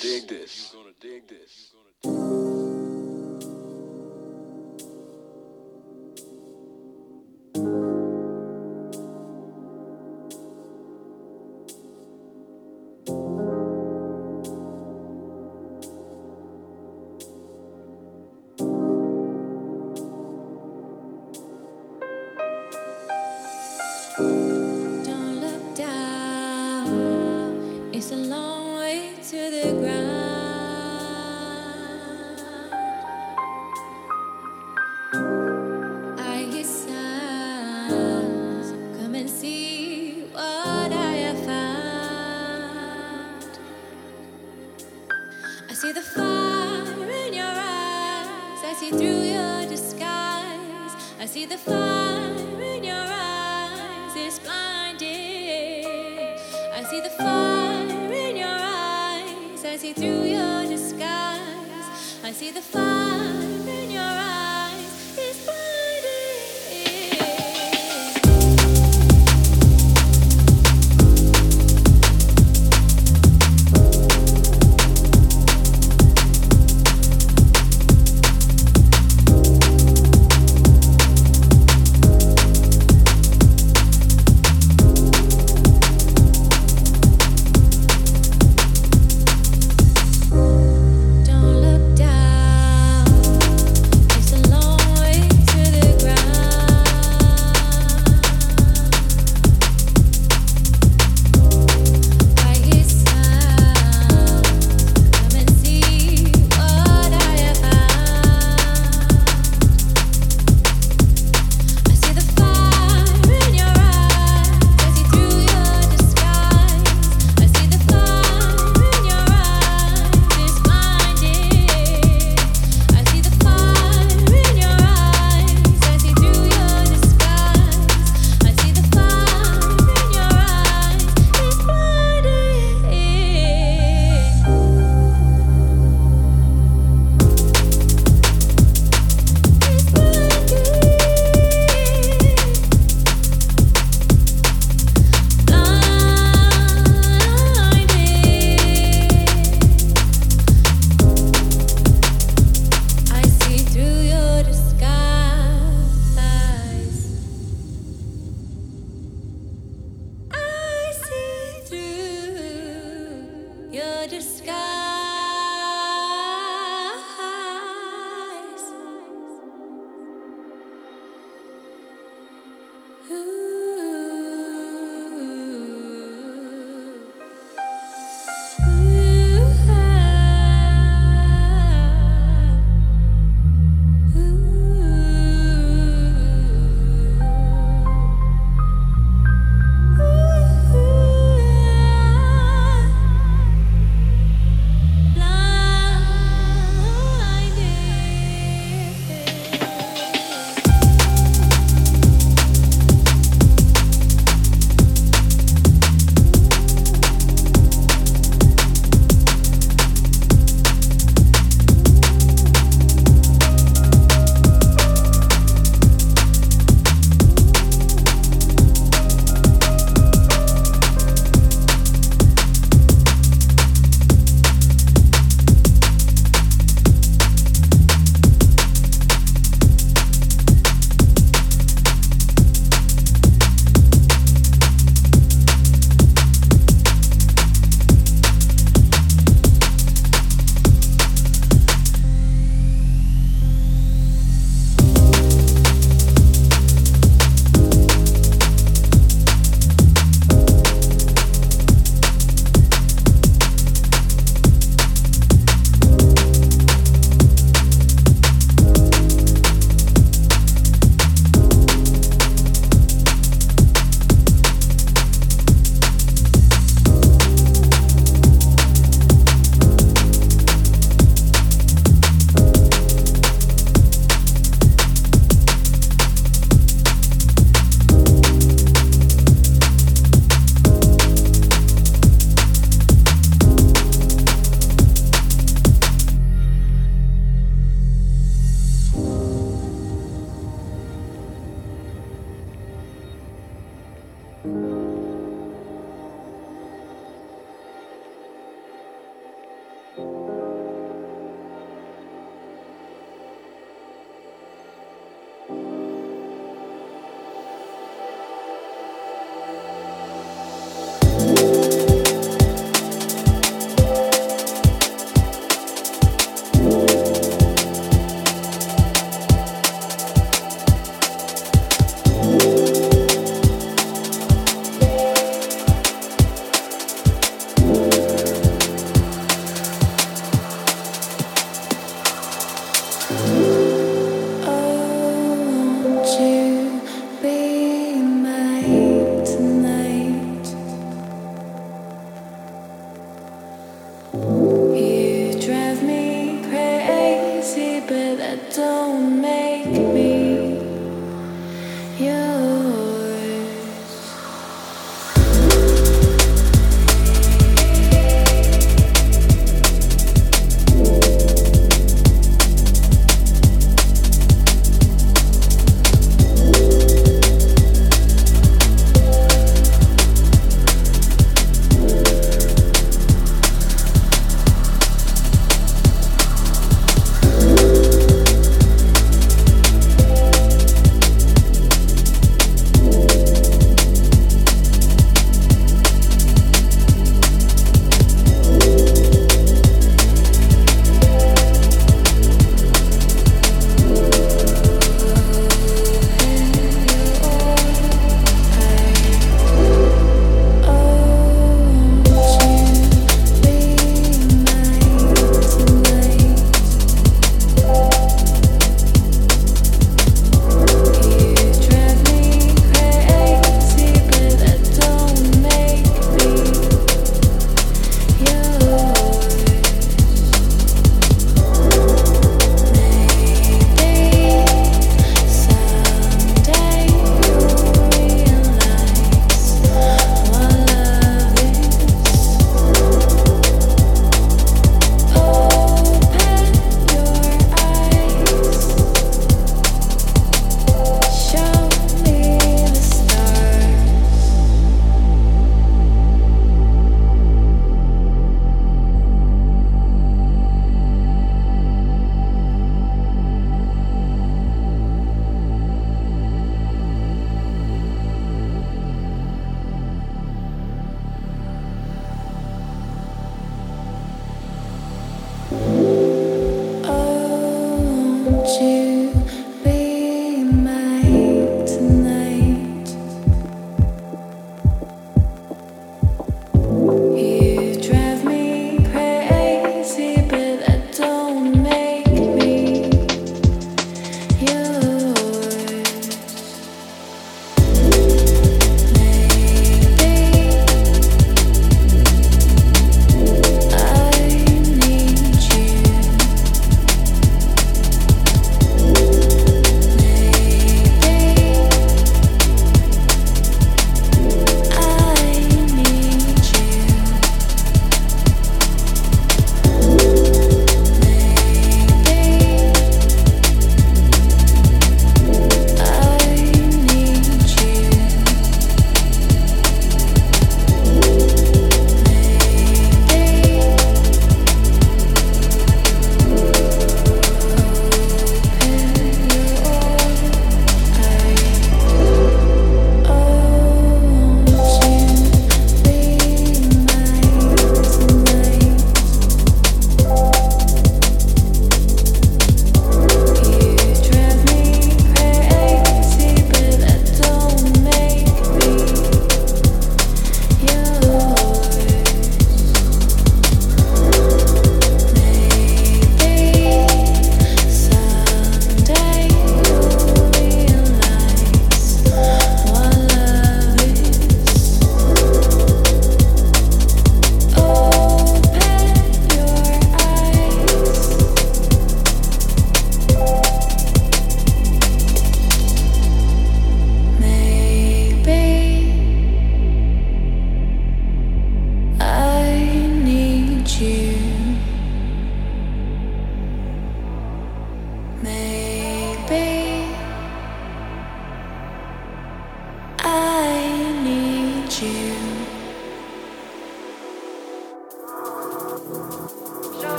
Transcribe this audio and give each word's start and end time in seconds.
this. 0.00 0.20
dig 0.20 0.28
this. 0.28 0.74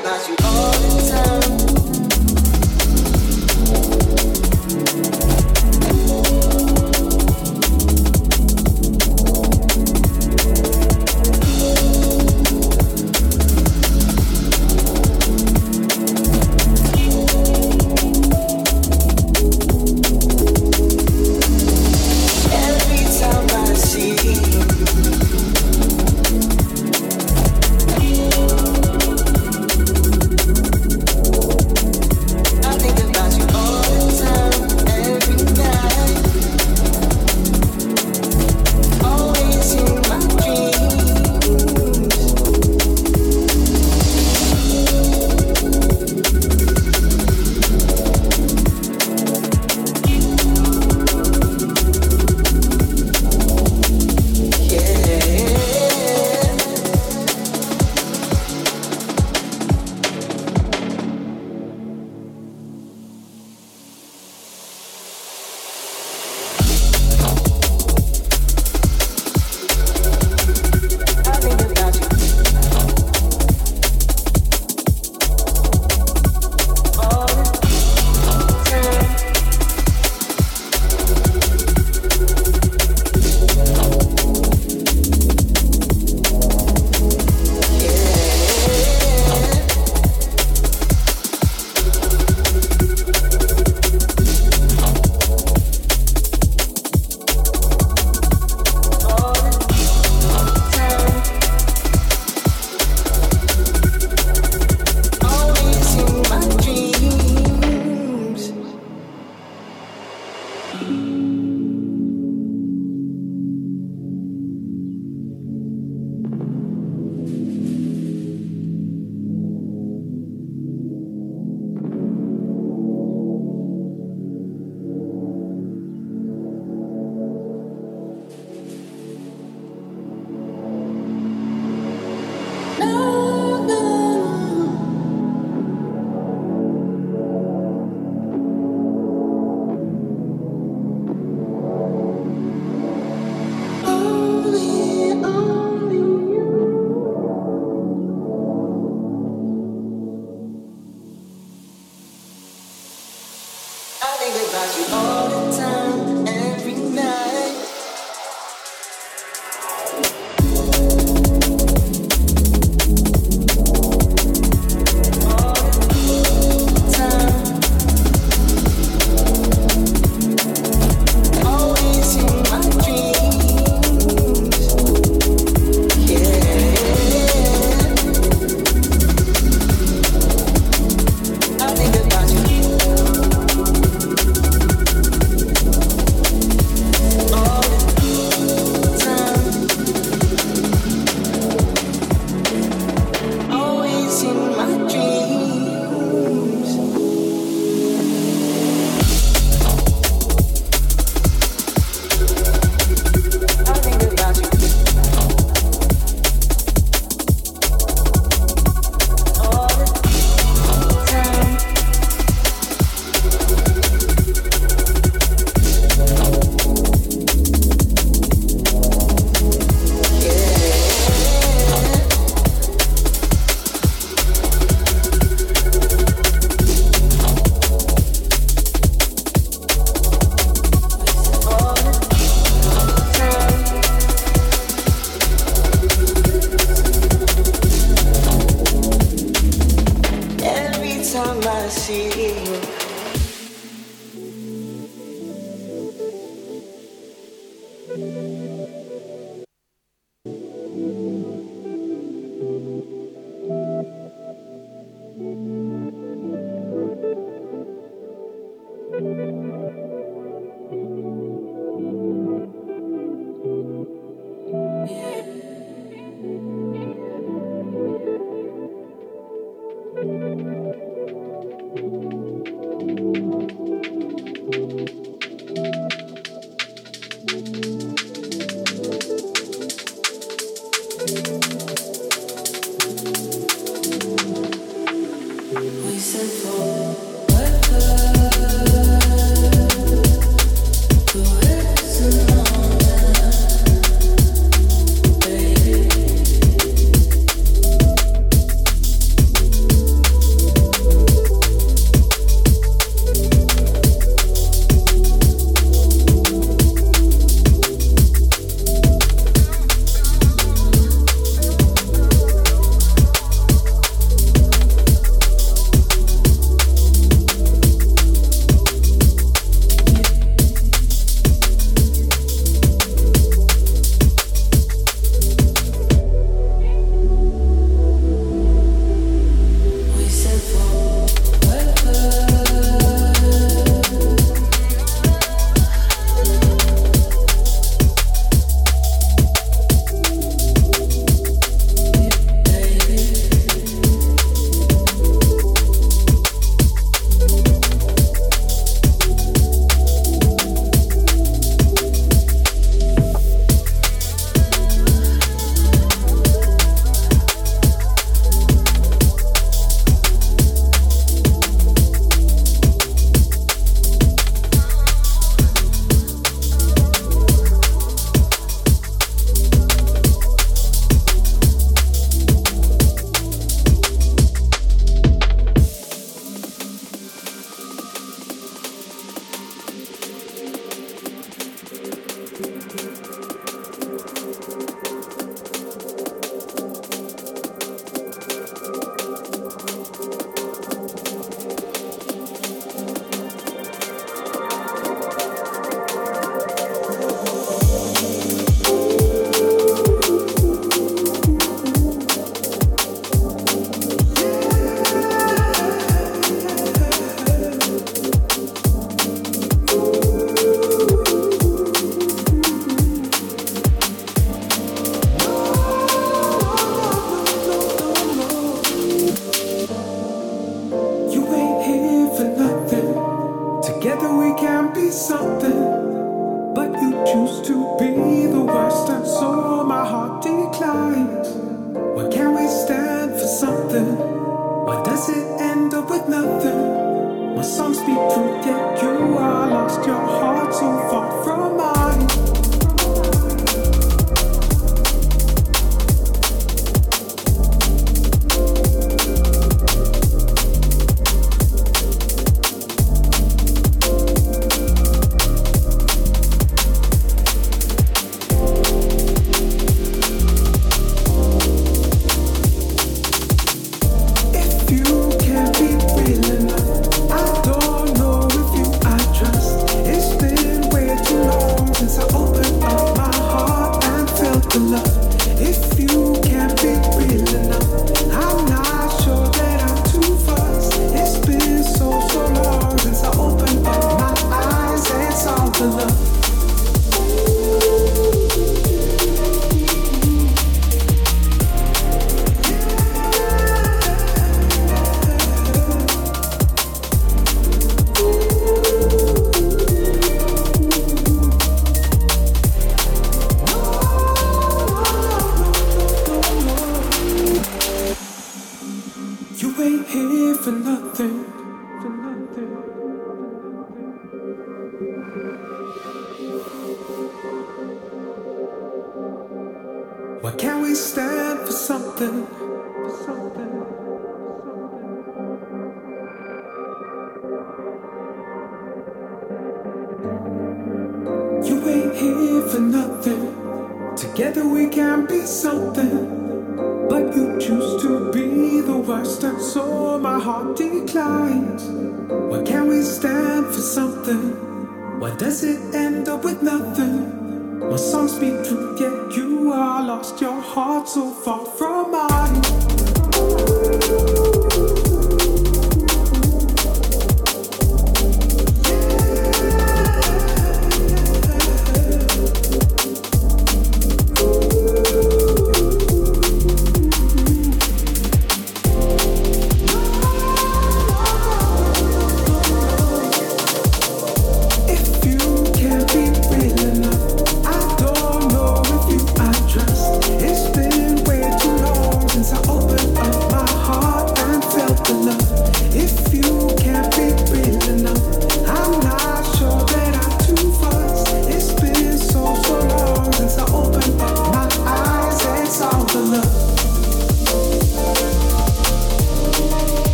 about 0.00 0.28
you 0.28 0.36
all 0.44 0.97